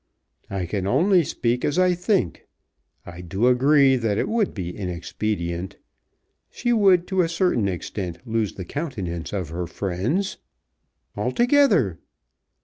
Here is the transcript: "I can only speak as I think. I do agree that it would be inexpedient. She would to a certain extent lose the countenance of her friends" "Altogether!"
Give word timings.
"I 0.49 0.65
can 0.65 0.87
only 0.87 1.23
speak 1.23 1.63
as 1.63 1.77
I 1.77 1.93
think. 1.93 2.47
I 3.05 3.21
do 3.21 3.45
agree 3.45 3.97
that 3.97 4.17
it 4.17 4.27
would 4.27 4.51
be 4.51 4.75
inexpedient. 4.75 5.75
She 6.49 6.73
would 6.73 7.05
to 7.09 7.21
a 7.21 7.29
certain 7.29 7.67
extent 7.67 8.17
lose 8.27 8.55
the 8.55 8.65
countenance 8.65 9.31
of 9.31 9.49
her 9.49 9.67
friends" 9.67 10.37
"Altogether!" 11.15 11.99